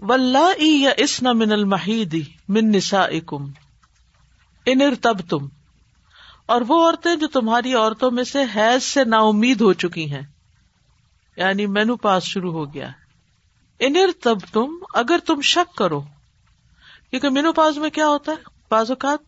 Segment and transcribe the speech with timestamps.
[0.00, 3.50] یا اسنا من المحیدی من نسا اکم
[4.66, 5.46] انر تب تم
[6.46, 10.22] اور وہ عورتیں جو تمہاری عورتوں میں سے حیض سے نا امید ہو چکی ہیں۔
[11.36, 12.90] یعنی مینو پاس شروع ہو گیا۔
[13.80, 16.00] انر تب تم اگر تم شک کرو،
[17.10, 18.36] کیونکہ مینو پاس میں کیا ہوتا ہے؟
[18.70, 19.18] بعض اوقات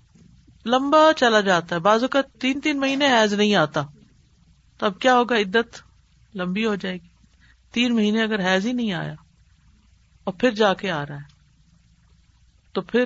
[0.67, 3.83] لمبا چلا جاتا ہے، بعض اوقات تین تین مہینے حیض نہیں آتا۔
[4.79, 5.83] تو اب کیا ہوگا؟ عدت
[6.35, 7.09] لمبی ہو جائے گی۔
[7.73, 9.15] تین مہینے اگر حیض ہی نہیں آیا۔
[10.31, 11.41] اور پھر جا کے آ رہا ہے۔
[12.73, 13.05] تو پھر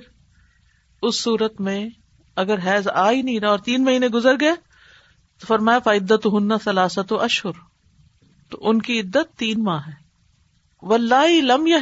[1.03, 1.89] اس صورت میں
[2.37, 4.55] اگر حیض آ ہی نہیں رہا اور تین مہینے گزر گئے،
[5.41, 7.59] تو فرمایا فائدت ہن سلاست و اشہر
[8.51, 9.93] تو ان کی عدت تین ماہ ہے۔
[10.83, 11.77] ولائی لم یا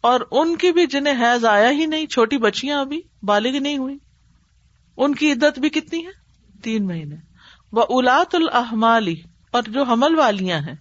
[0.00, 3.98] اور ان کی بھی جنہیں حیض آیا ہی نہیں، چھوٹی بچیاں ابھی، بالغ نہیں ہوئی۔
[4.96, 6.10] ان کی عدت بھی کتنی ہے؟
[6.62, 7.16] تین مہینے۔
[7.72, 9.16] وہ الاط الحمالی
[9.50, 10.74] اور جو حمل والیاں ہیں۔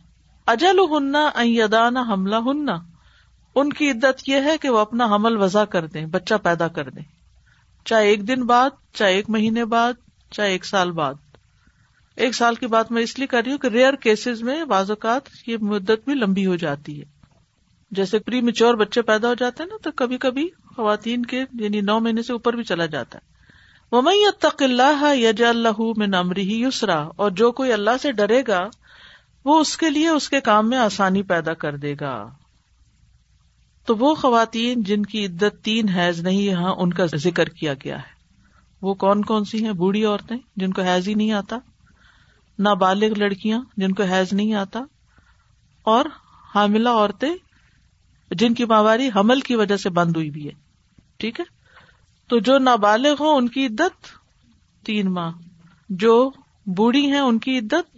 [0.46, 2.95] اجل ہننا ایدانہ حملہ ہننا
[3.56, 6.90] ان کی عدت یہ ہے کہ وہ اپنا حمل وضع کر دیں، بچہ پیدا کر
[6.90, 7.04] دیں۔
[7.86, 9.94] چاہے ایک دن بعد، چاہے ایک مہینے بعد،
[10.32, 11.14] چاہے ایک سال بعد۔
[12.16, 14.92] ایک سال کی بات میں اس لیے کر رہی ہوں کہ ریئر کیسز میں بعض
[14.92, 17.06] اوقات یہ مدت بھی لمبی ہو جاتی ہے۔
[17.92, 21.82] جیسے پری میچور بچے پیدا ہو جاتے ہیں نا، تو کبھی کبھی خواتین کے یعنی
[21.82, 23.36] نو مہینے سے اوپر بھی چلا جاتا ہے۔
[23.92, 24.02] وہ
[24.40, 28.70] تق اللہ یج اللہ میں نمری یسرا اور جو کوئی اللہ سے ڈرے گا،
[29.46, 32.30] وہ اس کے لیے، اس کے کام میں آسانی پیدا کر دے گا۔
[33.86, 37.98] تو وہ خواتین جن کی عدت تین حیض نہیں یہاں ان کا ذکر کیا گیا
[37.98, 38.16] ہے۔
[38.82, 41.58] وہ کون کون سی ہیں؟ بوڑھی عورتیں جن کو حیض ہی نہیں آتا،
[42.60, 44.80] نابالغ لڑکیاں جن کو حیض نہیں آتا،
[45.84, 46.06] اور
[46.56, 47.36] حاملہ عورتیں
[48.32, 50.52] جن کی ماہواری حمل کی وجہ سے بند ہوئی بھی ہے۔
[51.18, 51.46] ٹھیک ہے؟
[52.30, 54.06] تو جو نابالغ ہوں، ان کی عدت
[54.86, 55.32] تین ماہ۔
[55.90, 56.32] جو
[56.66, 57.98] بوڑھی ہیں، ان کی عدت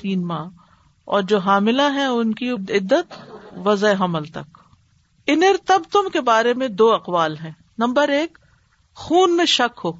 [0.00, 0.48] تین ماہ۔
[1.04, 4.58] اور جو حاملہ ہے ان کی عدت وضع حمل تک۔
[5.28, 8.38] انر تب تم کے بارے میں دو اقوال ہیں۔ نمبر ایک،
[8.94, 9.92] خون میں شک ہو۔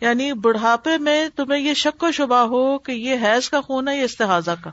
[0.00, 3.98] یعنی بڑھاپے میں تمہیں یہ شک و شبہ ہو کہ یہ حیض کا خون ہے
[3.98, 4.70] یا استحاظہ کا۔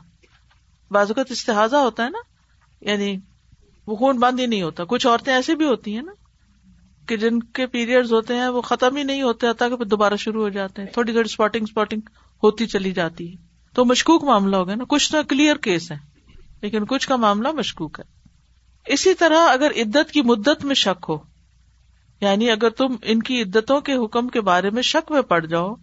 [0.90, 2.18] بازوقت استحاظہ ہوتا ہے نا
[2.80, 3.16] یعنی
[3.86, 6.12] وہ خون بند ہی نہیں ہوتا۔ کچھ عورتیں ایسی بھی ہوتی ہیں نا
[7.08, 10.42] کہ جن کے پیریڈ ہوتے ہیں، وہ ختم ہی نہیں ہوتے کہ پھر دوبارہ شروع
[10.42, 12.00] ہو جاتے ہیں۔ تھوڑی تھوڑی اسپاٹنگ اسپاٹنگ
[12.42, 13.36] ہوتی چلی جاتی ہے۔
[13.74, 15.96] تو مشکوک معاملہ ہو گیا نا۔ کچھ تو کلیئر کیس ہے
[16.62, 18.21] لیکن کچھ کا معاملہ مشکوک ہے۔
[18.86, 21.16] اسی طرح اگر عدت کی مدت میں شک ہو
[22.20, 25.74] یعنی اگر تم ان کی عدتوں کے حکم کے بارے میں شک میں پڑ جاؤ،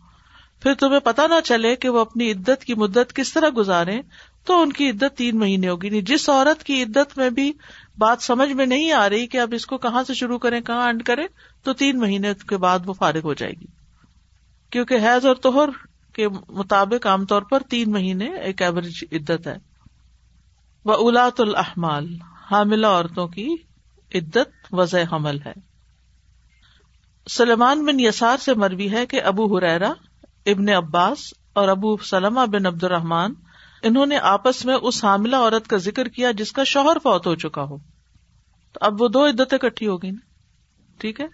[0.61, 4.01] پھر تمہیں پتا نہ چلے کہ وہ اپنی عدت کی مدت کس طرح گزارے
[4.45, 7.53] تو ان کی عدت تین مہینے ہوگی۔ نہیں جس عورت کی عدت میں بھی
[7.97, 10.85] بات سمجھ میں نہیں آ رہی کہ اب اس کو کہاں سے شروع کریں، کہاں
[10.85, 11.23] اینڈ کرے
[11.63, 13.65] تو تین مہینے کے بعد وہ فارغ ہو جائے گی۔
[14.69, 15.69] کیونکہ حیض اور توہر
[16.13, 19.57] کے مطابق عام طور پر تین مہینے ایک ایوریج عدت ہے۔
[20.85, 22.15] وہ الاط الحمال
[22.51, 23.55] حاملہ عورتوں کی
[24.15, 25.53] عدت وضع حمل ہے۔
[27.29, 29.93] سلمان بن یسار سے مروی ہے کہ ابو حریرا
[30.45, 33.33] ابن عباس اور ابو سلم بن عبد الرحمان
[33.81, 37.35] انہوں نے آپس میں اس حاملہ عورت کا ذکر کیا جس کا شوہر فوت ہو
[37.35, 37.77] چکا ہو۔
[38.73, 40.19] تو اب وہ دو عدتیں کٹھی ہو گئی نا
[40.97, 41.25] ٹھیک ہے؟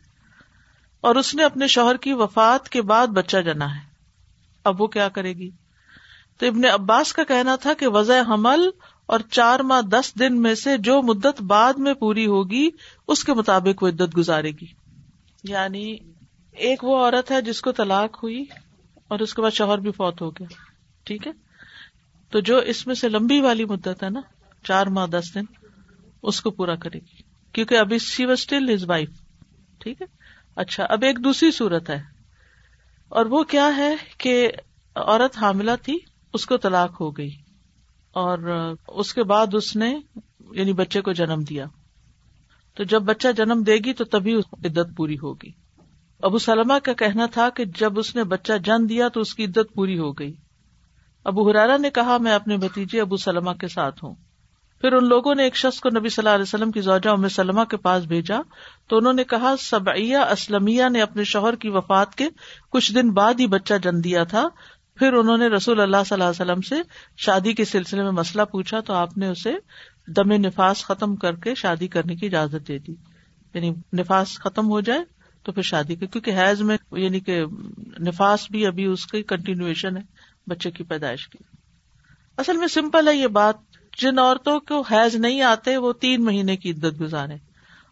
[1.02, 3.82] اور اس نے اپنے شوہر کی وفات کے بعد بچہ جنا ہے۔
[4.64, 5.50] اب وہ کیا کرے گی؟
[6.38, 8.70] تو ابن عباس کا کہنا تھا کہ وضع حمل
[9.06, 12.70] اور چار ماہ دس دن میں سے جو مدت بعد میں پوری ہوگی،
[13.08, 14.66] اس کے مطابق وہ عدت گزارے گی۔
[15.44, 15.98] یعنی
[16.52, 18.46] ایک وہ عورت ہے جس کو طلاق ہوئی
[19.08, 20.48] اور اس کے بعد شوہر بھی فوت ہو گیا۔
[21.04, 21.32] ٹھیک ہے؟
[22.30, 24.22] تو جو اس میں سے لمبی والی مدت ہے نا،
[24.64, 25.42] چار ماہ دس دن،
[26.24, 27.22] اس کو پورا کرے گی۔
[27.54, 29.10] کیونکہ ابھی she was still his wife
[29.80, 30.08] ٹھیک ہے؟
[30.56, 32.02] اچھا اب ایک دوسری صورت ہے۔
[33.10, 34.52] اور وہ کیا ہے کہ
[34.96, 35.98] عورت حاملہ تھی،
[36.34, 37.45] اس کو طلاق ہو گئی۔
[38.16, 38.38] اور
[38.88, 40.00] اس کے بعد اس نے
[40.52, 41.66] یعنی بچے کو جنم دیا۔
[42.76, 45.52] تو جب بچہ جنم دے گی تو تبھی عدت پوری ہوگی۔
[46.22, 49.46] ابو سلما کا کہنا تھا کہ جب اس نے بچہ جن دیا تو اس کی
[49.46, 50.34] عدت پوری ہو گئی۔
[51.26, 54.16] ابو حرارا نے کہا، میں اپنے بتیجے ابو سلما کے ساتھ ہوں۔
[54.82, 57.28] پھر ان لوگوں نے ایک شخص کو نبی صلی اللہ علیہ وسلم کی زوجہ ام
[57.28, 58.38] سلما کے پاس بھیجا۔
[58.88, 62.30] تو انہوں نے کہا، سبعیہ اسلمیہ نے اپنے شوہر کی وفات کے
[62.70, 64.48] کچھ دن بعد ہی بچہ جن دیا تھا۔
[64.96, 66.76] پھر انہوں نے رسول اللہ صلی اللہ علیہ وسلم سے
[67.18, 69.54] شادی کے سلسلے میں مسئلہ پوچھا تو آپ نے اسے
[70.08, 72.94] دم نفاس ختم کر کے شادی کرنے کی اجازت دے دی۔
[73.54, 75.00] یعنی نفاس ختم ہو جائے
[75.44, 77.46] تو پھر شادی کی، کیونکہ حیض میں یعنی کہ
[78.00, 80.02] نفاس بھی ابھی اس کی کنٹینیوشن ہے،
[80.48, 81.38] بچے کی پیدائش کی۔
[82.38, 83.56] اصل میں سمپل ہے یہ بات۔
[83.98, 87.34] جن عورتوں کو حیض نہیں آتے، وہ تین مہینے کی عدت گزارے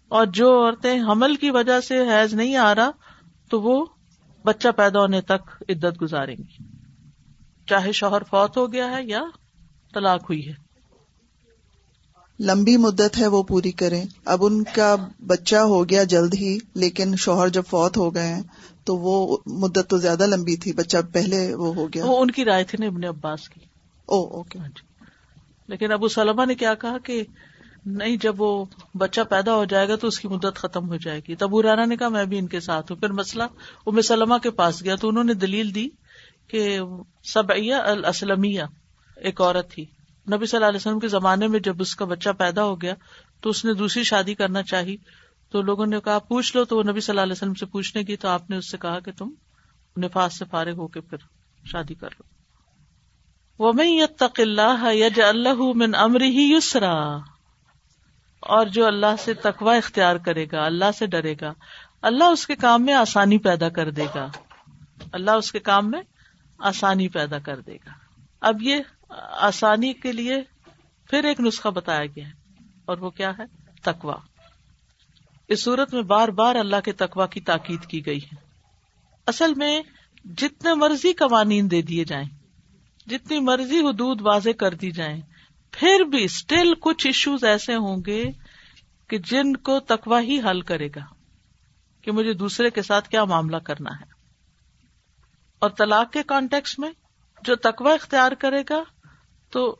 [0.07, 2.91] اور جو عورتیں حمل کی وجہ سے حیض نہیں آ رہا،
[3.49, 3.85] تو وہ
[4.45, 6.62] بچہ پیدا ہونے تک عدت گزاریں گی۔
[7.68, 9.21] چاہے شوہر فوت ہو گیا ہے یا
[9.94, 10.54] طلاق ہوئی ہے۔
[12.39, 14.95] لمبی مدت ہے وہ پوری کریں۔ اب ان کا
[15.27, 18.42] بچہ ہو گیا جلد ہی لیکن شوہر جب فوت ہو گئے ہیں
[18.83, 22.45] تو وہ مدت تو زیادہ لمبی تھی بچہ پہلے وہ ہو گیا۔ وہ ان کی
[22.45, 23.60] رائے تھی نا ابن عباس کی۔
[24.06, 25.06] Oh okay. ہاں جی۔
[25.68, 27.24] لیکن ابو سلمہ نے کیا کہا کہ
[27.86, 31.21] نہیں جب وہ بچہ پیدا ہو جائے گا تو اس کی مدت ختم ہو جائے
[31.27, 33.44] گی۔ تب رانا نے کہا میں بھی ان کے ساتھ ہوں۔ پھر مسئلہ
[33.86, 35.89] ام سلمہ کے پاس گیا تو انہوں نے دلیل دی
[36.48, 36.80] کہ
[37.24, 38.63] سبعیہ الاسلمیہ،
[39.18, 39.86] ایک عورت تھی۔
[40.31, 42.94] نبی صلی اللہ علیہ وسلم کے زمانے میں جب اس کا بچہ پیدا ہو گیا
[43.42, 44.98] تو اس نے دوسری شادی کرنا چاہی۔
[45.51, 48.04] تو لوگوں نے کہا، پوچھ لو، تو وہ نبی صلی اللہ علیہ وسلم سے پوچھنے
[48.04, 49.30] کی تو آپ نے اس سے کہا کہ تم
[49.98, 51.18] نفاذ سے فارغ ہو کے پھر
[51.66, 52.24] شادی کر لو۔
[53.60, 57.18] وہ میں یتق اللہ یج اللہ من امر ہی یسرا
[58.40, 61.54] اور جو اللہ سے تقوا اختیار کرے گا، اللہ سے ڈرے گا،
[62.01, 64.28] اللہ اس کے کام میں آسانی پیدا کر دے گا۔
[65.12, 66.01] اللہ اس کے کام میں
[66.59, 67.91] آسانی پیدا کر دے گا۔
[68.41, 68.79] اب یہ
[69.41, 70.41] آسانی کے لیے
[71.09, 72.31] پھر ایک نسخہ بتایا گیا ہے،
[72.85, 73.45] اور وہ کیا ہے؟
[73.83, 74.15] تکوا
[75.50, 78.35] اس صورت میں بار بار اللہ کے تکوا کی تاکید کی گئی ہے۔
[79.27, 79.81] اصل میں
[80.38, 82.27] جتنے مرضی قوانین دے دیے جائیں،
[83.07, 85.19] جتنی مرضی حدود واضح کر دی جائیں،
[85.73, 88.23] پھر بھی اسٹل کچھ ایشوز ایسے ہوں گے
[89.09, 91.06] کہ جن کو تکوا ہی حل کرے گا
[92.03, 94.11] کہ مجھے دوسرے کے ساتھ کیا معاملہ کرنا ہے۔
[95.63, 96.92] اور طلاق کے کانٹیکس میں
[97.44, 98.83] جو تکوا اختیار کرے گا،
[99.50, 99.75] تو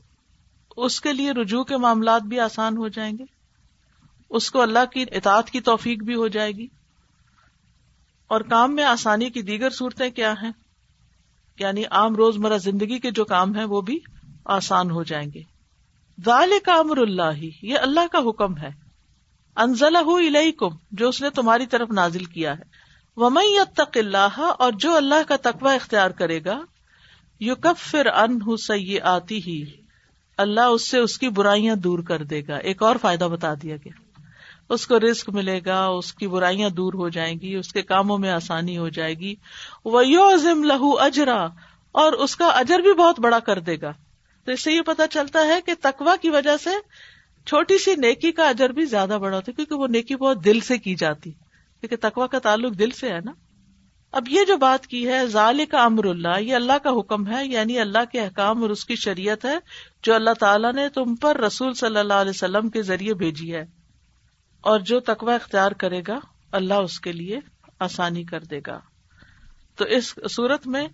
[0.78, 3.24] اس کے لیے رجوع کے معاملات بھی آسان ہو جائیں گے۔
[4.30, 6.68] اس کو اللہ کی اطاعت کی توفیق بھی ہو جائے گی۔
[8.28, 10.52] اور کام میں آسانی کی دیگر صورتیں کیا ہیں؟
[11.60, 14.00] یعنی عام روز مرہ زندگی کے جو کام ہیں، وہ بھی
[14.46, 15.42] آسان ہو جائیں گے۔
[16.26, 18.70] ظال کا امر اللہ، یہ اللہ کا حکم ہے۔
[19.56, 22.83] انزلہ الیکم، جو اس نے تمہاری طرف نازل کیا ہے۔
[23.18, 26.62] ومئی تق اللہ اور جو اللہ کا تقوی اختیار کرے گا
[27.40, 28.40] یو کب پھر ان
[29.04, 29.66] آتی ہی
[30.38, 33.76] اللہ اس سے اس کی برائیاں دور کر دے گا۔ ایک اور فائدہ بتا دیا
[33.76, 34.22] گیا۔
[34.70, 38.18] اس کو رسک ملے گا، اس کی برائیاں دور ہو جائیں گی، اس کے کاموں
[38.18, 39.36] میں آسانی ہو جائے گی۔
[39.86, 41.48] وہ یو عظم لہو اجرا
[41.92, 43.92] اور اس کا اجر بھی بہت بڑا کر دے گا۔
[44.46, 46.70] تو اس سے یہ پتا چلتا ہے کہ تکوا کی وجہ سے
[47.46, 50.60] چھوٹی سی نیکی کا اجر بھی زیادہ بڑا ہوتا ہے، کیونکہ وہ نیکی بہت دل
[50.60, 51.32] سے کی جاتی۔
[51.84, 53.32] کیونکہ تکوا کا تعلق دل سے ہے نا۔
[54.12, 57.48] اب یہ جو بات کی ہے ظال کا امر اللہ، یہ اللہ کا حکم ہے
[57.48, 59.58] یعنی اللہ کے احکام اور اس کی شریعت ہے،
[60.04, 63.66] جو اللہ تعالیٰ نے تم پر رسول صلی اللہ علیہ وسلم کے ذریعے بھیجی ہے۔
[64.62, 66.20] اور جو تقوا اختیار کرے گا،
[66.52, 67.40] اللہ اس کے لیے
[67.80, 68.80] آسانی کر دے گا۔
[69.76, 70.88] تو اس صورت میں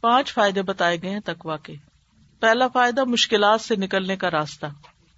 [0.00, 1.74] پانچ فائدے بتائے گئے ہیں تقوا کے۔
[2.40, 4.66] پہلا فائدہ، مشکلات سے نکلنے کا راستہ۔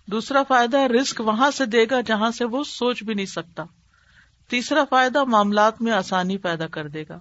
[0.07, 3.63] دوسرا فائدہ رسک وہاں سے دے گا جہاں سے وہ سوچ بھی نہیں سکتا۔
[4.49, 7.19] تیسرا فائدہ معاملات میں آسانی پیدا کر دے گا۔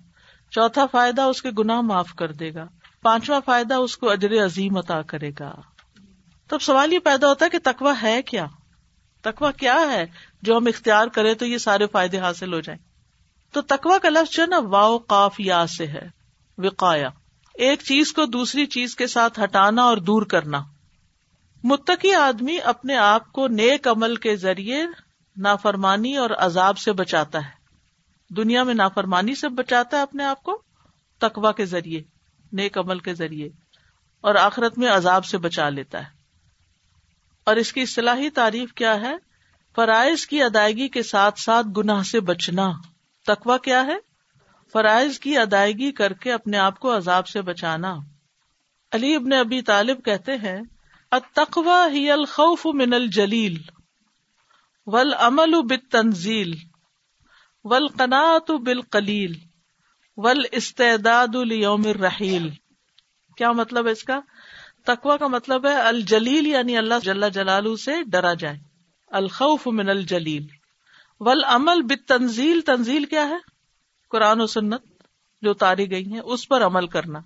[0.52, 2.66] چوتھا فائدہ اس کے گناہ معاف کر دے گا۔
[3.02, 5.56] پانچواں فائدہ اس کو اجر عظیم عطا کرے گا۔
[6.50, 8.46] تب سوال یہ پیدا ہوتا ہے کہ تکوا ہے کیا؟
[9.22, 10.06] تکوا کیا ہے؟
[10.42, 12.80] جو ہم اختیار کریں تو یہ سارے فائدے حاصل ہو جائیں۔
[13.54, 16.10] تو تکوا کا لفظ جو ہے نا، واؤ کاف یا سے ہے۔
[16.58, 17.10] وقایا
[17.54, 20.64] ایک چیز کو دوسری چیز کے ساتھ ہٹانا اور دور کرنا۔
[21.64, 24.84] متقی آدمی اپنے آپ کو نیک عمل کے ذریعے
[25.38, 27.62] نافرمانی اور عذاب سے بچاتا ہے۔
[28.30, 30.62] دنیا میں نافرمانی سے بچاتا ہے اپنے آپ کو
[31.20, 32.02] تقوا کے ذریعے،
[32.52, 33.50] نیک عمل کے ذریعے،
[34.22, 36.10] اور آخرت میں عذاب سے بچا لیتا ہے۔
[37.44, 39.14] اور اس کی اصطلاحی تعریف کیا ہے؟
[39.76, 42.72] فرائض کی ادائیگی کے ساتھ ساتھ گناہ سے بچنا۔
[43.28, 43.96] تقوا کیا ہے؟
[44.74, 47.96] فرائض کی ادائیگی کر کے اپنے آپ کو عذاب سے بچانا۔
[48.92, 50.62] علی ابن ابی طالب کہتے ہیں
[51.34, 53.62] تقوا ہی الخوف من الجلیل۔
[54.86, 56.54] ول امل بت تنزیل
[57.64, 59.34] ول قناط بال قلیل
[60.18, 62.50] ول استعداد الوم رحیل
[63.38, 64.20] کیا مطلب ہے اس کا؟
[64.86, 68.60] تقوا کا مطلب ہے الجلیل یعنی اللہ جل جلال سے ڈرا جائے.
[69.08, 70.48] الخوف من الجلیل.
[71.20, 73.38] ول عمل بت تنزیل تنزیل کیا ہے؟
[74.12, 74.84] قرآن و سنت
[75.42, 77.20] جو تاری گئی ہیں، اس پر عمل کرنا.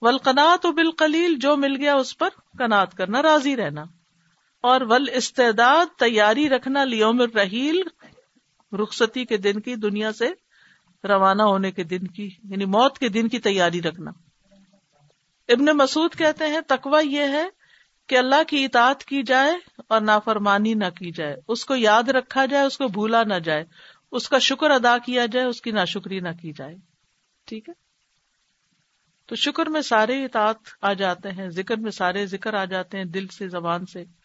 [0.00, 3.84] ولقنات و بالقلیل، جو مل گیا اس پر کنات کرنا، راضی رہنا.
[4.62, 7.82] اور ول استعداد تیاری رکھنا لیوم رحیل
[8.72, 10.30] رخصتی کے دن کی، دنیا سے
[11.04, 14.10] روانہ ہونے کے دن کی یعنی موت کے دن کی تیاری رکھنا۔
[15.48, 17.48] ابن مسعود کہتے ہیں تکوا یہ ہے
[18.08, 22.46] کہ اللہ کی اطاعت کی جائے اور نافرمانی نہ کی جائے۔ اس کو یاد رکھا
[22.46, 23.64] جائے، اس کو بھولا نہ جائے۔
[24.12, 26.74] اس کا شکر ادا کیا جائے، اس کی ناشکری نہ کی جائے۔
[27.46, 27.74] ٹھیک ہے؟
[29.26, 33.04] تو شکر میں سارے اطاعت آ جاتے ہیں، ذکر میں سارے ذکر آ جاتے ہیں،
[33.04, 34.21] دل سے، زبان سے۔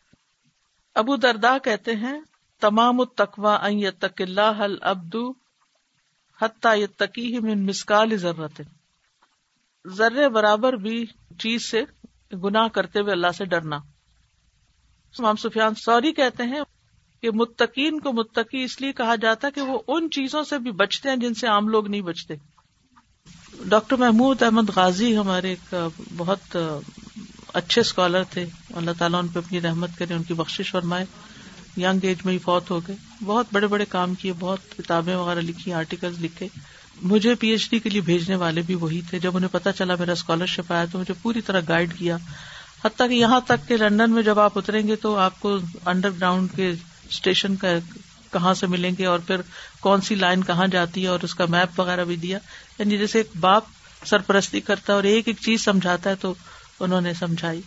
[0.98, 2.20] ابو دردا کہتے ہیں،
[2.62, 3.58] تمام التقوا
[4.00, 5.30] تک اللہ ابدو
[6.39, 8.62] حتی من مسکال ضرورت
[9.86, 11.06] ذرے برابر بھی
[11.39, 11.84] چیز سے
[12.34, 13.75] گناہ کرتے ہوئے اللہ سے ڈرنا۔
[15.13, 16.62] امام سفیان سوری کہتے ہیں
[17.22, 21.10] کہ متقین کو متقی اس لیے کہا جاتا کہ وہ ان چیزوں سے بھی بچتے
[21.10, 22.36] ہیں جن سے عام لوگ نہیں بچتے۔
[23.66, 25.75] ڈاکٹر محمود احمد غازی ہمارے ایک
[26.18, 26.58] بہت
[27.54, 31.06] اچھے اسکالر تھے۔ اللہ تعالیٰ ان پہ اپنی رحمت کرے، ان کی بخش فرمائے۔
[31.77, 35.39] یگ ایج میں ہی فوت ہو گئے۔ بہت بڑے بڑے کام کیے، بہت کتابیں وغیرہ
[35.39, 36.48] لکھی آرٹیکل لکھے۔
[37.01, 39.96] مجھے پی ایچ ڈی کے لیے بھیجنے والے بھی وہی تھے۔ جب انہیں پتا چلا
[40.00, 42.18] میرا اسکالرشپ آیا تو مجھے پوری طرح گائڈ کیا۔
[42.86, 46.10] حتیٰ کہ یہاں تک کہ لنڈن میں جب آپ اتریں گے تو آپ کو انڈر
[46.12, 46.74] گراؤنڈ کے
[47.10, 47.68] اسٹیشن کا
[48.32, 49.42] کہاں سے ملیں گے اور پھر
[49.80, 52.38] کون سی لائن کہاں جاتی ہے اور اس کا میپ وغیرہ بھی دیا۔
[52.80, 53.63] یعنی جیسے ایک باپ
[54.06, 56.34] سرپرستی کرتا ہے اور ایک ایک چیز سمجھاتا ہے تو
[56.79, 57.62] انہوں نے سمجھائی۔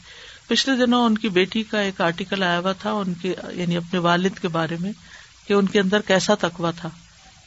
[0.48, 3.98] پچھلے دنوں ان کی بیٹی کا ایک آرٹیکل آیا ہوا تھا ان کے یعنی اپنے
[3.98, 4.92] والد کے بارے میں،
[5.46, 6.90] کہ ان کے اندر کیسا تقوا تھا۔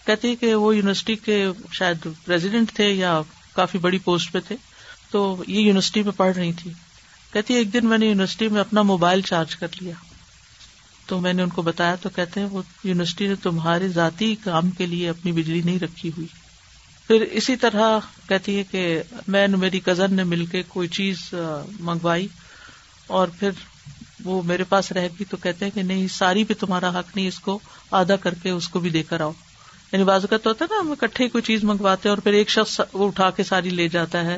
[0.05, 3.21] کہتے کہ وہ یونیورسٹی کے شاید پریزیڈنٹ تھے یا
[3.53, 4.55] کافی بڑی پوسٹ پہ تھے۔
[5.11, 6.71] تو یہ یونیورسٹی میں پڑھ رہی تھی۔
[7.33, 9.93] کہتی ایک دن میں نے یونیورسٹی میں اپنا موبائل چارج کر لیا۔
[11.05, 14.69] تو میں نے ان کو بتایا، تو کہتے ہیں، وہ یونیورسٹی نے تمہارے ذاتی کام
[14.69, 16.27] کے لیے اپنی بجلی نہیں رکھی ہوئی۔
[17.07, 21.17] پھر اسی طرح کہتی ہے کہ میں نے میری کزن نے مل کے کوئی چیز
[21.79, 22.27] منگوائی
[23.07, 23.49] اور پھر
[24.23, 27.27] وہ میرے پاس رہ گئی تو کہتے ہیں کہ نہیں، ساری بھی تمہارا حق نہیں،
[27.27, 27.59] اس کو
[27.91, 29.31] آدھا کر کے اس کو بھی دے کر آؤ۔
[29.91, 32.49] یعنی بازو کا تو ہوتا ہے نا، ہم اکٹھے کوئی چیز منگواتے اور پھر ایک
[32.49, 34.37] شخص وہ اٹھا کے ساری لے جاتا ہے۔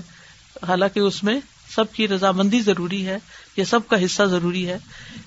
[0.68, 1.40] حالانکہ اس میں
[1.76, 3.18] سب کی رضامندی ضروری ہے،
[3.58, 4.78] یا سب کا حصہ ضروری ہے۔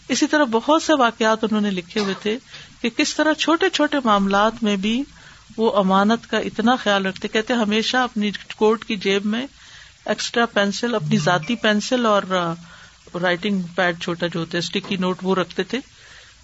[0.08, 2.38] اسی طرح بہت سے واقعات انہوں نے لکھے ہوئے تھے
[2.82, 5.02] کہ کس طرح چھوٹے چھوٹے معاملات میں بھی
[5.58, 9.46] وہ امانت کا اتنا خیال رکھتے، کہتے ہمیشہ اپنی کوٹ کی جیب میں
[10.04, 12.22] ایکسٹرا پینسل اپنی ذاتی پینسل اور
[13.14, 15.78] رائٹنگ پیڈ چھوٹا جو ہوتا ہے اسٹکی نوٹ وہ رکھتے تھے۔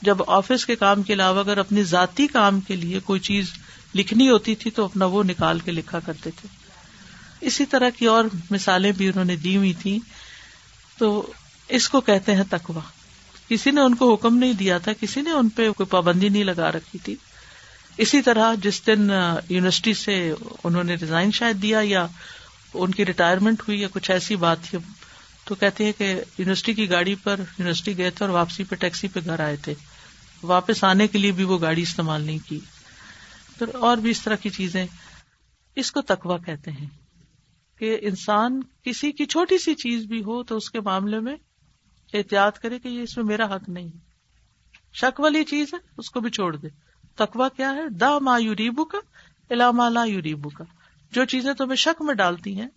[0.02, 3.52] جب آفس کے کام کے علاوہ اگر اپنی ذاتی کام کے لیے کوئی چیز
[3.94, 6.48] لکھنی ہوتی تھی تو اپنا وہ نکال کے لکھا کرتے تھے۔
[7.40, 9.98] اسی طرح کی اور مثالیں بھی انہوں نے دی ہوئی تھی
[10.98, 11.32] تو
[11.68, 12.80] اس کو کہتے ہیں تکوا
[13.48, 16.44] کسی نے ان کو حکم نہیں دیا تھا، کسی نے ان پہ کوئی پابندی نہیں
[16.44, 17.16] لگا رکھی تھی۔
[17.98, 20.14] اسی طرح جس دن یونیورسٹی سے
[20.64, 22.06] انہوں نے ریزائن شاید دیا یا
[22.74, 24.78] ان کی ریٹائرمنٹ ہوئی یا کچھ ایسی بات تھی،
[25.44, 29.08] تو کہتے ہیں کہ یونیورسٹی کی گاڑی پر یونیورسٹی گئے تھے اور واپسی پہ ٹیکسی
[29.08, 29.74] پہ گھر آئے تھے،
[30.42, 32.58] واپس آنے کے لیے بھی وہ گاڑی استعمال نہیں کی.
[33.58, 34.86] پھر اور بھی اس طرح کی چیزیں،
[35.76, 36.88] اس کو تکوا کہتے ہیں
[37.80, 41.36] کہ انسان کسی کی چھوٹی سی چیز بھی ہو تو اس کے معاملے میں
[42.14, 43.88] احتیاط کرے کہ یہ اس میں میرا حق نہیں
[44.94, 46.68] شک والی چیز ہے اس کو بھی چھوڑ دے.
[47.14, 48.98] تکوا کیا ہے؟ دا ما یو ریبو کا
[49.50, 50.64] علامہ لا یو ریبو کا
[51.12, 52.68] جو چیزیں تمہیں شک میں ڈالتی ہیں،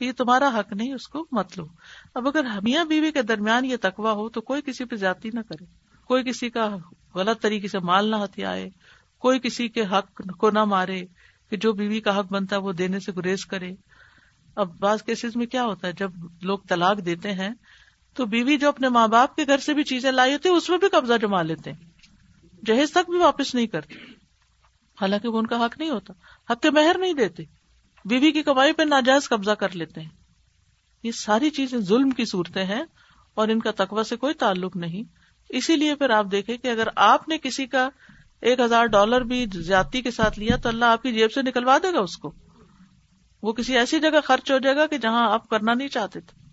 [0.00, 1.66] یہ تمہارا حق نہیں، اس کو مت لو۔
[2.14, 5.40] اب اگر میاں بیوی کے درمیان یہ تکوا ہو، تو کوئی کسی پہ زیادتی نہ
[5.40, 5.64] کرے۔
[6.04, 6.76] کوئی کسی کا
[7.14, 8.70] غلط طریقے سے مال نہ ہتھیائے۔ آئے
[9.18, 11.02] کوئی کسی کے حق کو نہ مارے
[11.50, 13.70] کہ جو بیوی کا حق بنتا ہے، وہ دینے سے گریز کرے۔
[14.56, 16.10] اب بعض کیسز میں کیا ہوتا ہے؟ جب
[16.42, 17.50] لوگ طلاق دیتے ہیں،
[18.14, 20.78] تو بیوی جو اپنے ماں باپ کے گھر سے بھی چیزیں لائی ہوتی اس میں
[20.78, 21.91] بھی قبضہ جما لیتے ہیں۔
[22.66, 23.94] جہیز تک بھی واپس نہیں کرتے
[25.00, 26.12] حالانکہ وہ ان کا حق نہیں ہوتا۔
[26.52, 27.42] حق کے مہر نہیں دیتے۔
[28.04, 30.08] بیوی کی کمائی پہ ناجائز قبضہ کر لیتے ہیں۔
[31.02, 32.82] یہ ساری چیزیں ظلم کی صورتیں ہیں
[33.34, 35.02] اور ان کا تقوی سے کوئی تعلق نہیں۔
[35.48, 37.88] اسی لیے پھر آپ دیکھیں کہ اگر آپ نے کسی کا
[38.40, 41.78] ایک ہزار ڈالر بھی زیادتی کے ساتھ لیا تو اللہ آپ کی جیب سے نکلوا
[41.82, 42.34] دے گا اس کو۔
[43.42, 46.48] وہ کسی ایسی جگہ خرچ ہو جائے گا کہ جہاں آپ کرنا نہیں چاہتے تھے۔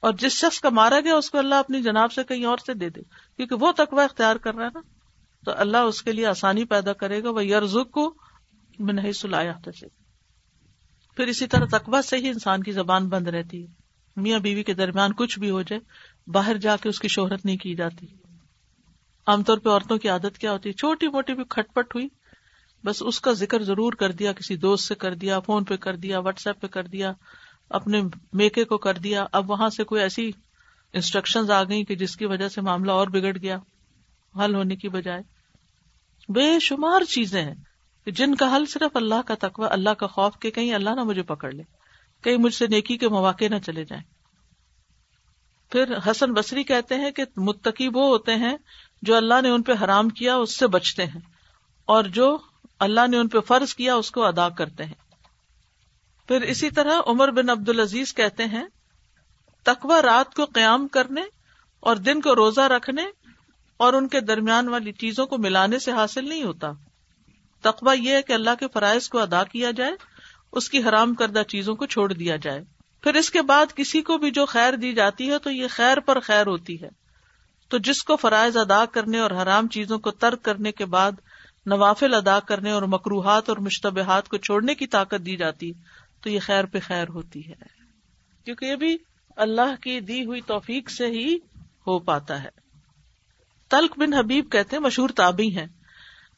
[0.00, 2.74] اور جس شخص کا مارا گیا اس کو اللہ اپنی جناب سے کہیں اور سے
[2.74, 3.00] دے دے۔
[3.36, 4.80] کیونکہ وہ تقوی اختیار کر رہا ہے نا۔
[5.44, 8.14] تو اللہ اس کے لیے آسانی پیدا کرے گا وہ یرزک کو
[8.78, 9.52] میں نہیں سلایا
[11.16, 13.82] پھر اسی طرح تقوا سے ہی انسان کی زبان بند رہتی ہے۔
[14.16, 15.80] میاں بیوی کے درمیان کچھ بھی ہو جائے،
[16.30, 18.06] باہر جا کے اس کی شہرت نہیں کی جاتی۔
[19.26, 22.08] عام طور پہ عورتوں کی عادت کیا ہوتی ہے؟ چھوٹی موٹی بھی کھٹ پٹ ہوئی،
[22.84, 25.96] بس اس کا ذکر ضرور کر دیا، کسی دوست سے کر دیا، فون پہ کر
[25.96, 27.12] دیا، واٹس ایپ پہ کر دیا،
[27.70, 30.30] اپنے میکے کو کر دیا۔ اب وہاں سے کوئی ایسی
[30.92, 33.56] انسٹرکشن آ گئی کہ جس کی وجہ سے معاملہ اور بگڑ گیا،
[34.36, 35.22] حل ہونے کی بجائے۔
[36.28, 37.54] بے شمار چیزیں ہیں
[38.06, 41.22] جن کا حل صرف اللہ کا تقوی، اللہ کا خوف کہ کہیں اللہ نہ مجھے
[41.22, 41.62] پکڑ لے،
[42.24, 44.02] کہیں مجھ سے نیکی کے مواقع نہ چلے جائیں۔
[45.72, 48.56] پھر حسن بصری کہتے ہیں کہ متقی وہ ہوتے ہیں
[49.02, 51.20] جو اللہ نے ان پہ حرام کیا، اس سے بچتے ہیں،
[51.88, 52.36] اور جو
[52.78, 55.00] اللہ نے ان پہ فرض کیا، اس کو ادا کرتے ہیں۔
[56.28, 58.64] پھر اسی طرح عمر بن عبد العزیز کہتے ہیں
[59.66, 61.22] تقوا رات کو قیام کرنے
[61.82, 63.02] اور دن کو روزہ رکھنے
[63.82, 66.72] اور ان کے درمیان والی چیزوں کو ملانے سے حاصل نہیں ہوتا۔
[67.62, 69.92] تقوا یہ ہے کہ اللہ کے فرائض کو ادا کیا جائے،
[70.52, 72.64] اس کی حرام کردہ چیزوں کو چھوڑ دیا جائے۔
[73.02, 76.00] پھر اس کے بعد کسی کو بھی جو خیر دی جاتی ہے تو یہ خیر
[76.00, 76.88] پر خیر ہوتی ہے۔
[77.68, 81.12] تو جس کو فرائض ادا کرنے اور حرام چیزوں کو ترک کرنے کے بعد
[81.66, 85.72] نوافل ادا کرنے اور مکروہات اور مشتبہات کو چھوڑنے کی طاقت دی جاتی،
[86.20, 87.54] تو یہ خیر پہ خیر ہوتی ہے۔
[88.44, 88.96] کیونکہ یہ بھی
[89.36, 91.36] اللہ کی دی ہوئی توفیق سے ہی
[91.86, 92.61] ہو پاتا ہے۔
[93.72, 95.66] تلک بن حبیب کہتے ہیں، مشہور تابی ہیں۔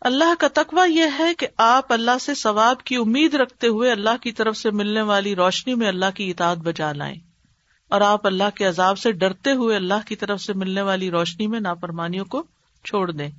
[0.00, 4.16] اللہ کا تقوی یہ ہے کہ آپ اللہ سے ثواب کی امید رکھتے ہوئے اللہ
[4.20, 7.16] کی طرف سے ملنے والی روشنی میں اللہ کی اطاعت بجا لائیں۔
[7.88, 11.46] اور آپ اللہ کے عذاب سے ڈرتے ہوئے اللہ کی طرف سے ملنے والی روشنی
[11.46, 12.42] میں ناپرمانیوں کو
[12.84, 13.30] چھوڑ دیں۔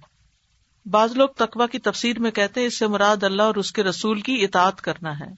[0.86, 3.84] بعض لوگ تقوا کی تفسیر میں کہتے ہیں، اس سے مراد اللہ اور اس کے
[3.84, 5.30] رسول کی اطاعت کرنا ہے۔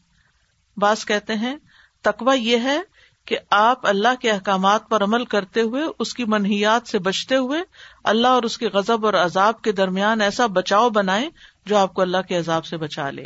[0.78, 1.56] بعض کہتے ہیں
[2.02, 2.82] تقوا یہ ہے
[3.28, 7.60] کہ آپ اللہ کے احکامات پر عمل کرتے ہوئے، اس کی منحیات سے بچتے ہوئے،
[8.04, 11.30] اللہ اور اس کے غزب اور عذاب کے درمیان ایسا بچاؤ بنائے
[11.66, 13.26] جو آپ کو اللہ کے عذاب سے بچا لے۔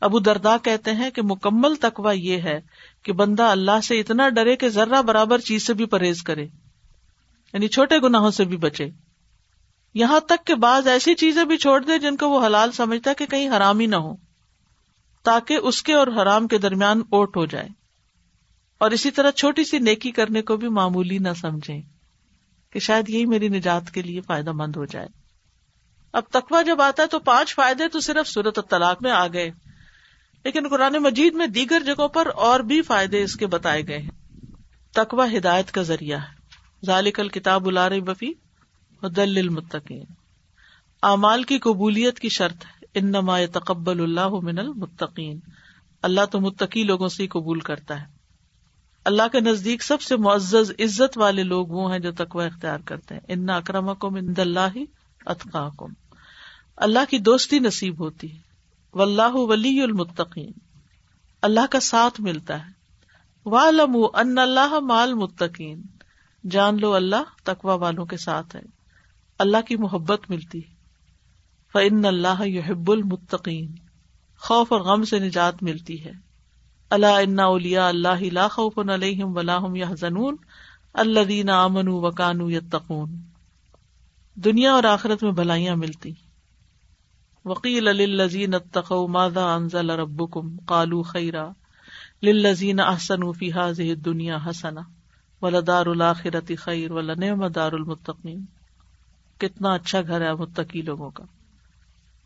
[0.00, 2.60] ابو دردا کہتے ہیں کہ مکمل تقوا یہ ہے
[3.02, 6.44] کہ بندہ اللہ سے اتنا ڈرے کہ ذرہ برابر چیز سے بھی پرہیز کرے
[7.52, 8.88] یعنی چھوٹے گناہوں سے بھی بچے۔
[9.94, 13.26] یہاں تک کہ بعض ایسی چیزیں بھی چھوڑ دے جن کو وہ حلال سمجھتا کہ
[13.26, 14.14] کہیں حرام ہی نہ ہو،
[15.24, 17.85] تاکہ اس کے اور حرام کے درمیان اوٹ ہو جائے۔
[18.78, 21.80] اور اسی طرح چھوٹی سی نیکی کرنے کو بھی معمولی نہ سمجھے
[22.70, 25.06] کہ شاید یہی میری نجات کے لیے فائدہ مند ہو جائے۔
[26.12, 29.50] اب تقوا جب آتا ہے تو پانچ فائدے تو صرف صورت طلاق میں آ گئے۔
[30.44, 34.10] لیکن قرآن مجید میں دیگر جگہوں پر اور بھی فائدے اس کے بتائے گئے ہیں۔
[34.92, 36.36] تقوا ہدایت کا ذریعہ ہے۔
[36.86, 38.32] ذالک الکتاب الار بفی
[39.16, 40.04] دل المتقین
[41.02, 45.40] اعمال کی قبولیت کی شرط ہے۔ ان نما تقبل اللہ من المتقین۔
[46.02, 48.15] اللہ تو متقی لوگوں سے ہی قبول کرتا ہے۔
[49.06, 53.14] اللہ کے نزدیک سب سے معزز عزت والے لوگ وہ ہیں جو تقوی اختیار کرتے
[53.14, 54.76] ہیں۔ ان اکرم کو مند اللہ
[55.26, 55.92] اطقا کم
[56.76, 58.38] اللہ کی دوستی نصیب ہوتی ہے۔
[58.94, 60.52] و اللہ ولی المتقین
[61.42, 62.70] اللہ کا ساتھ ملتا ہے۔
[63.46, 65.82] والم ان اللہ مال متقین
[66.50, 68.62] جان لو اللہ تقوا والوں کے ساتھ ہے۔
[69.38, 70.74] اللہ کی محبت ملتی ہے۔
[71.72, 73.74] فن اللہ یحب المتقین
[74.38, 76.25] خوف اور غم سے نجات ملتی ہے۔
[76.90, 80.36] اللہ ان اولیا اللہ لا خوف علیہم ولا هم يحزنون
[80.94, 83.16] الذين امنوا وكانوا يتقون
[84.34, 86.12] دنیا اور آخرت میں بھلائیاں ملتی۔
[87.44, 91.48] وکیل للذین اتقوا ماذا انزل ربكم قالوا خیرا۔
[92.22, 94.80] للذین احسنوا في هذه الدنيا حسنہ۔
[95.42, 98.44] ولدار الاخرت خیر ولنعم دار المتقین۔
[99.38, 101.24] کتنا اچھا گھر ہے متقی لوگوں کا۔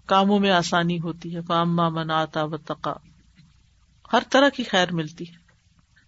[0.06, 2.92] کاموں میں آسانی ہوتی ہے۔ فاما من آتا و تقا
[4.12, 5.34] ہر طرح کی خیر ملتی ہے۔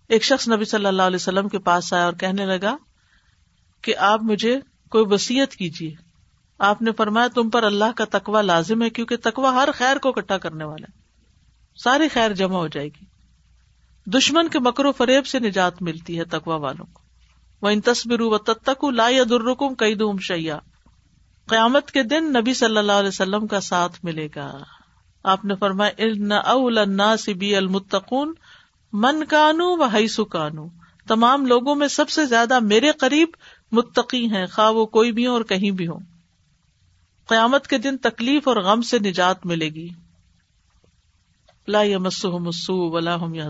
[0.08, 2.76] ایک شخص نبی صلی اللہ علیہ وسلم کے پاس آیا اور کہنے لگا
[3.82, 4.60] کہ آپ مجھے
[4.90, 5.94] کوئی وسیعت کیجیے۔
[6.58, 10.08] آپ نے فرمایا تم پر اللہ کا تقوا لازم ہے کیونکہ تقوا ہر خیر کو
[10.08, 11.02] اکٹھا کرنے والا ہے۔
[11.84, 13.04] ساری خیر جمع ہو جائے گی۔
[14.06, 17.02] دشمن کے مکر و فریب سے نجات ملتی ہے تقوا والوں کو۔
[17.62, 20.58] وہ ان تصبر و تتک لا درکم کئی دوم شیا
[21.46, 24.58] قیامت کے دن نبی صلی اللہ علیہ وسلم کا ساتھ ملے گا۔
[25.24, 26.78] آپ نے فرمایا اول
[27.34, 28.32] بی المتقون
[28.92, 30.66] من کانو و حیسو کانو.
[31.08, 33.28] تمام لوگوں میں سب سے زیادہ میرے قریب
[33.72, 35.98] متقی ہیں، خواہ وہ کوئی بھی ہو اور کہیں بھی ہو
[37.26, 39.88] قیامت کے دن تکلیف اور غم سے نجات ملے گی۔
[41.68, 43.48] لا مسو ولا ہم یا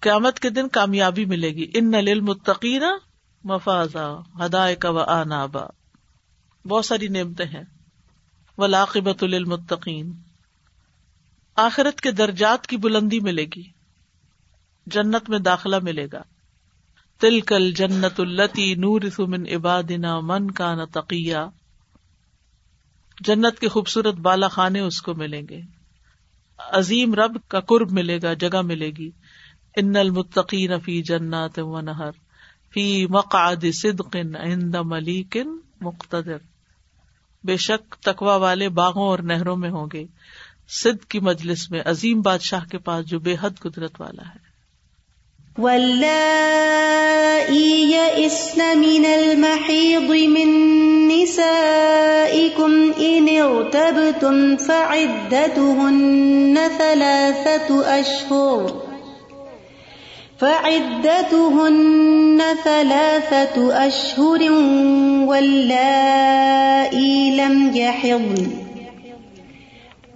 [0.00, 2.82] قیامت کے دن کامیابی ملے گی۔ ان نل متقین
[3.44, 5.64] مفاذا ہدائے کا و آنابا۔
[6.68, 7.64] بہت ساری نعمتیں ہیں۔
[8.58, 10.12] ولاقبت المتقین
[11.60, 13.62] آخرت کے درجات کی بلندی ملے گی،
[14.86, 16.22] جنت میں داخلہ ملے گا۔
[17.20, 21.48] تل کل جنت التی نور من عبادنا من کا نتقیا
[23.20, 25.60] جنت کے خوبصورت بالا خانے اس کو ملیں گے۔
[26.58, 29.10] عظیم رب کا قرب ملے گا، جگہ ملے گی۔
[29.76, 32.10] ان المتقین فی جنات و نہر،
[32.74, 35.36] فی مقعد صدق عند ملیک
[35.80, 36.36] مقتدر۔
[37.44, 40.06] بے شک تکوا والے باغوں اور نہروں میں ہوں گے۔
[40.70, 44.50] سدھ کی مجلس میں عظیم بادشاہ کے پاس جو بے حد قدرت والا ہے۔
[48.76, 58.66] من المحيض من نسائكم إن ارتبتم فعدتهن ثلاثة أشهر
[60.40, 64.50] فعدتهن ثلاثة أشهر
[65.26, 68.59] واللائي لم يحضن۔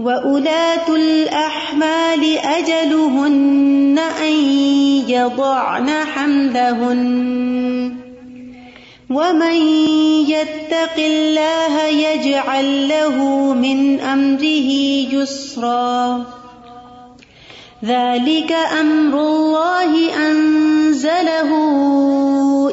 [0.04, 4.32] وأولاة الأحمال أجلهن أن
[5.08, 7.04] يضعن حملهن
[9.10, 9.56] ومن
[10.28, 13.16] يتق الله يجعل له
[13.54, 14.70] من أمره
[15.14, 16.24] يسرا
[17.84, 21.50] ذلك أمر الله أنزله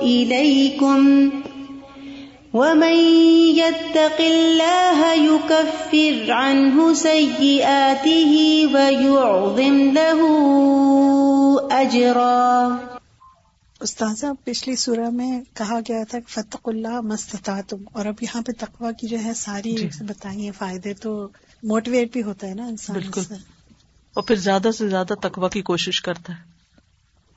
[0.04, 1.32] إليكم
[2.54, 2.96] ومن
[3.58, 8.34] يتق الله يكفر عنه سيئاته
[8.74, 10.26] ويعظم له
[11.72, 12.76] أجرا
[13.82, 18.52] استاذہ پچھلی سورہ میں کہا گیا تھا فتق اللہ مستتا تم اور اب یہاں پہ
[18.60, 21.18] تقوا کی جو ہے ساری جی۔ بتائی ہیں فائدے تو
[21.64, 23.34] موٹیویٹ بھی ہوتا ہے نا انسان بالکل۔
[24.16, 26.51] اور پھر زیادہ سے زیادہ تقوی کی کوشش کرتا ہے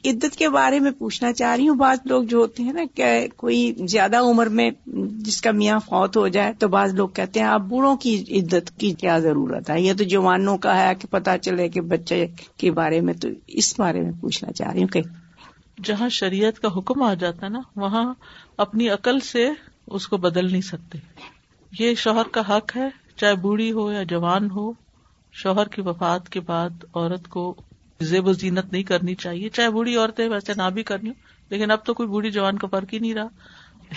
[0.04, 3.28] عدت کے بارے میں پوچھنا چاہ رہی ہوں۔ بعض لوگ جو ہوتے ہیں نا کہ
[3.36, 4.70] کوئی زیادہ عمر میں
[5.10, 8.78] جس کا میاں فوت ہو جائے تو بعض لوگ کہتے ہیں، آپ بوڑھوں کی عدت
[8.78, 12.70] کی کیا ضرورت ہے؟ یہ تو جوانوں کا ہے کہ پتہ چلے کہ بچے کے
[12.70, 15.00] بارے میں تو اس بارے میں پوچھنا چاہ رہی ہوں۔ کہ
[15.84, 18.14] جہاں شریعت کا حکم آ جاتا ہے نا، وہاں
[18.56, 19.48] اپنی عقل سے
[19.86, 20.98] اس کو بدل نہیں سکتے۔
[21.78, 24.72] یہ شوہر کا حق ہے، چاہے بوڑھی ہو یا جوان ہو،
[25.32, 27.54] شوہر کی وفات کے بعد عورت کو
[28.00, 31.14] زیب و زینت نہیں کرنی چاہیے، چاہے بوڑھی عورتیں ویسے نہ بھی کرنی ہو،
[31.50, 33.26] لیکن اب تو کوئی بوڑھی جوان کا فرق ہی نہیں رہا۔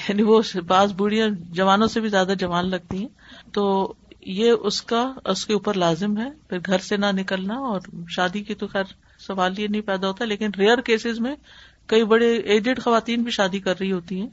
[0.09, 3.07] یعنی وہ بعض بوڑھیاں جوانوں سے بھی زیادہ جوان لگتی ہیں۔
[3.53, 7.81] تو یہ اس کا، اس کے اوپر لازم ہے۔ پھر گھر سے نہ نکلنا اور
[8.09, 8.83] شادی کی تو خیر
[9.19, 11.35] سوال یہ نہیں پیدا ہوتا، لیکن ریئر کیسز میں
[11.85, 14.27] کئی بڑے ایجڈ خواتین بھی شادی کر رہی ہوتی ہیں۔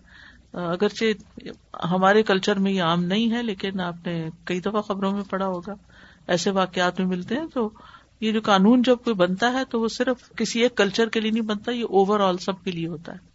[0.53, 1.05] اگرچہ
[1.85, 5.47] ہمارے کلچر میں یہ عام نہیں ہے، لیکن آپ نے کئی دفعہ خبروں میں پڑھا
[5.47, 5.75] ہوگا،
[6.27, 7.71] ایسے واقعات میں ملتے ہیں۔ تو
[8.21, 11.31] یہ جو قانون جب کوئی بنتا ہے تو وہ صرف کسی ایک کلچر کے لیے
[11.31, 13.35] نہیں بنتا، یہ اوور آل سب کے لیے ہوتا ہے۔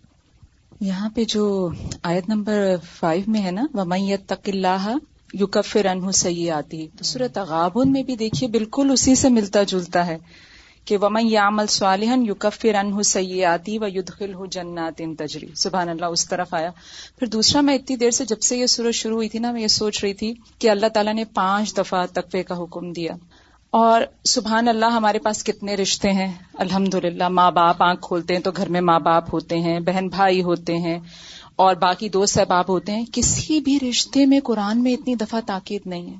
[0.81, 1.69] یہاں پہ جو
[2.03, 4.97] آیت نمبر فائیو میں ہے نا ومیت تق اللہ
[5.33, 9.63] یو کفر انہ صحیح آتی تو صورت غابن میں بھی دیکھیے بالکل اسی سے ملتا
[9.63, 10.17] جلتا ہے
[10.85, 15.89] کہ ومن یامل صالحن یو کفر انہ آتی و یدخل ہو جنات ان تجری سبحان
[15.89, 16.71] اللہ، اس طرف آیا۔
[17.19, 19.61] پھر دوسرا، میں اتنی دیر سے جب سے یہ سورج شروع ہوئی تھی نا، میں
[19.61, 23.11] یہ سوچ رہی تھی کہ اللہ تعالیٰ نے پانچ دفعہ تقوی کا حکم دیا۔
[23.71, 28.41] اور سبحان اللہ ہمارے پاس کتنے رشتے ہیں۔ الحمد للہ ماں باپ آنکھ کھولتے ہیں
[28.41, 30.99] تو گھر میں ماں باپ ہوتے ہیں بہن بھائی ہوتے ہیں
[31.55, 35.81] اور باقی دوست احباب ہوتے ہیں۔ کسی بھی رشتے میں قرآن میں اتنی دفعہ تاکید
[35.85, 36.17] نہیں ہے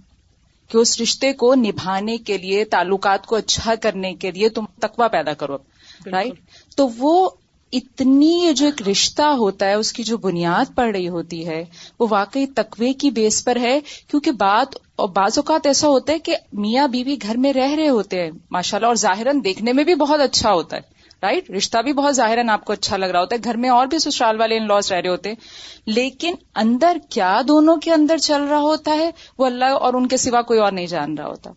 [0.67, 5.07] کہ اس رشتے کو نبھانے کے لیے تعلقات کو اچھا کرنے کے لیے تم تقوی
[5.11, 5.57] پیدا کرو
[6.05, 6.33] رائٹ
[6.75, 7.29] تو وہ
[7.71, 11.65] اتنی یہ جو ایک رشتہ ہوتا ہے، اس کی جو بنیاد پڑ رہی ہوتی ہے،
[11.99, 16.19] وہ واقعی تقوی کی بیس پر ہے۔ کیونکہ بات اور بعض اوقات ایسا ہوتا ہے
[16.19, 19.83] کہ میاں بیوی گھر میں رہ رہے ہوتے ہیں۔ ماشاء اللہ اور ظاہراً دیکھنے میں
[19.83, 20.81] بھی بہت اچھا ہوتا ہے
[21.23, 23.87] رائٹ رشتہ بھی بہت ظاہراً آپ کو اچھا لگ رہا ہوتا ہے۔ گھر میں اور
[23.87, 25.35] بھی سسرال والے ان لاس رہ رہے ہوتے ہیں۔
[25.85, 30.17] لیکن اندر کیا دونوں کے اندر چل رہا ہوتا ہے، وہ اللہ اور ان کے
[30.17, 31.49] سوا کوئی اور نہیں جان رہا ہوتا۔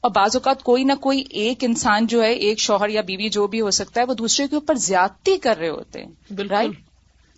[0.00, 3.46] اور بعض اوقات کوئی نہ کوئی ایک انسان جو ہے ایک شوہر یا بیوی جو
[3.46, 6.70] بھی ہو سکتا ہے وہ دوسرے کے اوپر زیادتی کر رہے ہوتے ہیں رائٹ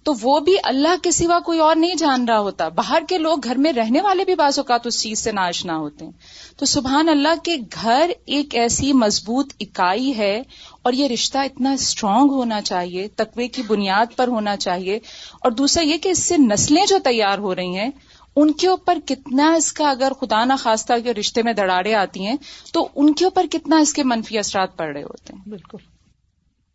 [0.05, 3.39] تو وہ بھی اللہ کے سوا کوئی اور نہیں جان رہا ہوتا۔ باہر کے لوگ
[3.45, 6.13] گھر میں رہنے والے بھی بعض اوقات اس چیز سے ناشنا ہوتے ہیں۔
[6.57, 10.43] تو سبحان اللہ کے گھر ایک ایسی مضبوط اکائی ہے
[10.83, 14.97] اور یہ رشتہ اتنا اسٹرانگ ہونا چاہیے تقوی کی بنیاد پر ہونا چاہیے۔
[15.41, 17.91] اور دوسرا یہ کہ اس سے نسلیں جو تیار ہو رہی ہیں
[18.37, 22.27] ان کے اوپر کتنا اس کا اگر خدا نہ خواستہ کے رشتے میں دراڑے آتی
[22.27, 22.37] ہیں
[22.73, 25.79] تو ان کے اوپر کتنا اس کے منفی اثرات پڑ رہے ہوتے ہیں؟ بالکل۔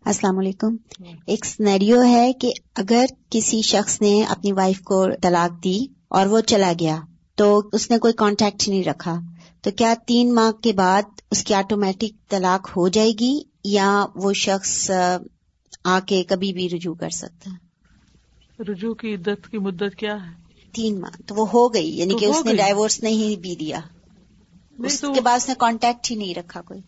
[0.06, 0.76] السلام علیکم۔
[1.26, 6.40] ایک سنیریو ہے کہ اگر کسی شخص نے اپنی وائف کو طلاق دی اور وہ
[6.40, 6.98] چلا گیا
[7.36, 9.16] تو اس نے کوئی کانٹیکٹ نہیں رکھا
[9.62, 14.34] تو کیا تین ماہ کے بعد اس کی آٹومیٹک طلاق ہو جائے گی یا وہ
[14.34, 14.92] شخص
[15.84, 20.47] آ کے کبھی بھی رجوع کر سکتا ہے؟ رجوع کی عدت کی مدت کیا ہے؟
[20.72, 23.80] تین ماہ تو وہ ہو گئی یعنی کہ اس نے۔ ڈائیورس نہیں بھی دیا۔
[24.80, 26.82] اس کے بعد اس نے کانٹیکٹ ہی نہیں رکھا کوئی۔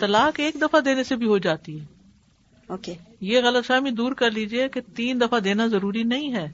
[0.00, 1.84] طلاق ایک دفعہ دینے سے بھی ہو جاتی ہے۔
[2.66, 6.46] اوکے یہ غلط فہمی دور کر لیجیے کہ تین دفعہ دینا ضروری نہیں ہے۔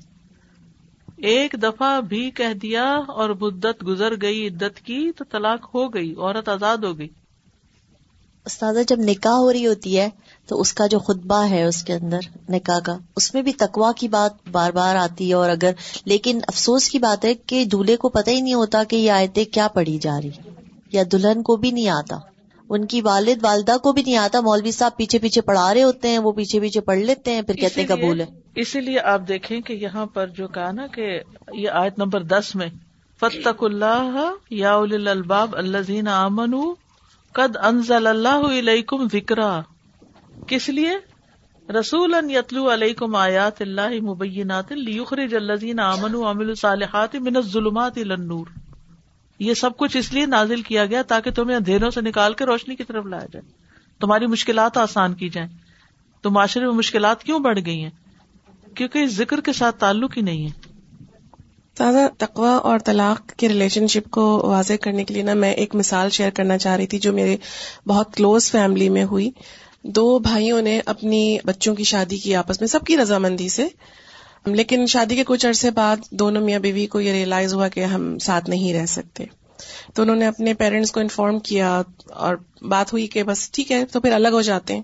[1.17, 6.15] ایک دفعہ بھی کہہ دیا اور مدت گزر گئی عدت کی تو طلاق ہو گئی
[6.19, 7.09] عورت آزاد ہو گئی۔
[8.45, 10.09] استاذہ جب نکاح ہو رہی ہوتی ہے
[10.47, 13.93] تو اس کا جو خطبہ ہے اس کے اندر نکاح کا اس میں بھی تقوا
[13.93, 15.71] کی بات بار بار آتی ہے اور اگر
[16.05, 19.45] لیکن افسوس کی بات ہے کہ دولہے کو پتہ ہی نہیں ہوتا کہ یہ آیتیں
[19.45, 20.31] کیا پڑھی جا رہی
[20.93, 22.17] یا دلہن کو بھی نہیں آتا
[22.69, 26.09] ان کی والد والدہ کو بھی نہیں آتا مولوی صاحب پیچھے پیچھے پڑھا رہے ہوتے
[26.09, 29.21] ہیں وہ پیچھے پیچھے پڑھ لیتے ہیں پھر کہتے ہیں قبول ہے۔ اسی لیے آپ
[29.29, 31.21] دیکھیں کہ یہاں پر جو کہا نا کہ
[31.55, 32.69] یہ آیت نمبر دس میں
[33.21, 34.19] فتق اللہ
[34.51, 36.55] یا الباب اللہ امن
[37.33, 39.61] قد انزل اللہ علیکم ذکرا
[40.47, 40.91] کس لیے؟
[41.73, 48.47] رسول یتلو علیکم آیات اللہ مبینات لیخرج الذین آمنوا وعملوا الصالحات من الظلمات الى النور۔
[49.39, 52.77] یہ سب کچھ اس لیے نازل کیا گیا تاکہ تمہیں اندھیروں سے نکال کے روشنی
[52.77, 53.51] کی طرف لایا جائے۔
[54.01, 55.49] تمہاری مشکلات آسان کی جائیں۔
[56.23, 57.91] تو معاشرے میں مشکلات کیوں بڑھ گئی ہیں؟
[58.75, 60.77] کیونکہ اس ذکر کے ساتھ تعلق ہی نہیں ہے۔
[61.75, 65.75] تازہ تقوا اور طلاق کے ریلیشن شپ کو واضح کرنے کے لیے نا میں ایک
[65.75, 67.37] مثال شیئر کرنا چاہ رہی تھی جو میرے
[67.87, 69.31] بہت کلوز فیملی میں ہوئی۔
[69.87, 73.69] دو بھائیوں نے اپنی بچوں کی شادی کی آپس میں، سب کی رضامندی سے۔
[74.47, 78.19] لیکن شادی کے کچھ عرصے بعد دونوں میاں بیوی کو یہ ریئلائز ہوا کہ ہم
[78.19, 79.25] ساتھ نہیں رہ سکتے۔
[79.95, 83.85] تو انہوں نے اپنے پیرنٹس کو انفارم کیا اور بات ہوئی کہ بس ٹھیک ہے،
[83.85, 84.83] تو پھر الگ ہو جاتے ہیں۔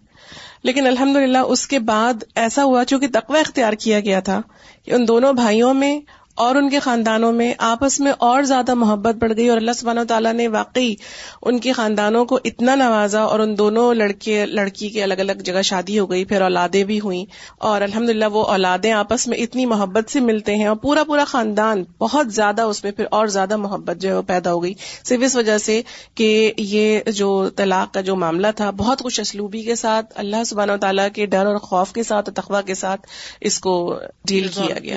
[0.62, 4.41] لیکن الحمد اس کے بعد ایسا ہوا، چونکہ تقوی اختیار کیا گیا تھا
[4.85, 6.01] کہ ان دونوں بھائیوں میں
[6.35, 10.01] اور ان کے خاندانوں میں آپس میں اور زیادہ محبت بڑھ گئی اور اللہ سبحانہ
[10.01, 10.95] و تعالیٰ نے واقعی
[11.42, 15.62] ان کے خاندانوں کو اتنا نوازا اور ان دونوں لڑکے لڑکی کے الگ الگ جگہ
[15.62, 17.25] شادی ہو گئی پھر اولادیں بھی ہوئیں
[17.59, 21.85] اور الحمد وہ اولادیں آپس میں اتنی محبت سے ملتے ہیں اور پورا پورا خاندان
[21.99, 25.21] بہت زیادہ اس میں پھر اور زیادہ محبت جو ہے وہ پیدا ہو گئی۔ صرف
[25.23, 25.83] اس وجہ سے
[26.14, 30.73] کہ یہ جو طلاق کا جو معاملہ تھا بہت کچھ اسلوبی کے ساتھ اللہ سبحانہ
[30.73, 33.01] و تعالیٰ کے ڈر اور خوف کے ساتھ تخوا کے ساتھ
[33.40, 34.97] اس کو ڈیل کیا گیا۔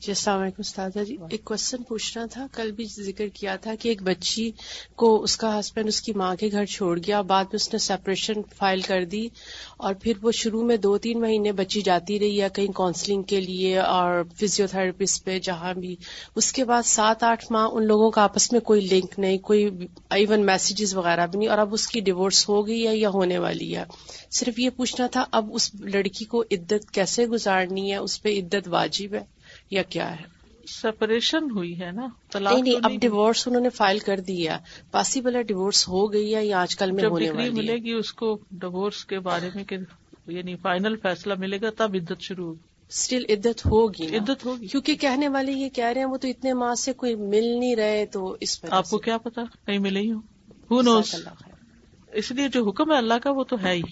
[0.00, 3.88] جی السلام علیکم استاذہ جی۔ ایک کوشچن پوچھنا تھا۔ کل بھی ذکر کیا تھا کہ
[3.88, 4.50] ایک بچی
[4.96, 7.78] کو اس کا ہسبینڈ اس کی ماں کے گھر چھوڑ گیا بعد میں اس نے
[7.78, 9.28] سپریشن فائل کر دی
[9.76, 13.40] اور پھر وہ شروع میں دو تین مہینے بچی جاتی رہی ہے کہیں کاؤنسلنگ کے
[13.40, 15.96] لیے اور فزیو تھراپسٹ پہ جہاں بھی۔
[16.36, 19.68] اس کے بعد سات آٹھ ماہ ان لوگوں کا آپس میں کوئی لنک نہیں کوئی
[20.10, 23.38] ایون میسیجز وغیرہ بھی نہیں۔ اور اب اس کی ڈیورس ہو گئی ہے یا ہونے
[23.38, 23.84] والی ہے۔
[24.30, 28.68] صرف یہ پوچھنا تھا اب اس لڑکی کو عدت کیسے گزارنی ہے؟ اس پہ عدت
[28.68, 29.39] واجب ہے۔
[29.70, 30.24] یا کیا ہے؟
[30.66, 32.06] سپریشن ہوئی ہے نا؟
[32.40, 34.58] نہیں نہیں اب ڈیوورس انہوں نے فائل کر دیا
[34.90, 38.12] پاسبل ہے ڈیوورس ہو گئی ہے یا آج کل میں ہونے والی ملے گی اس
[38.12, 39.76] کو ڈیوورس کے بارے میں کہ
[40.26, 44.94] یعنی فائنل فیصلہ ملے گا تب عدت شروع ہوگی۔ اسٹل عدت ہوگی عدت ہوگی۔ کیونکہ
[44.94, 48.06] کہنے والے یہ کہہ رہے ہیں وہ تو اتنے ماہ سے کوئی مل نہیں رہے
[48.06, 51.00] تو اس میں آپ کو کیا پتا؟ کہیں ملے ہی ہو
[52.12, 53.82] اس لیے جو حکم ہے اللہ کا وہ تو ہے ہی۔